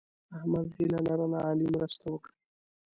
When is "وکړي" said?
2.09-2.35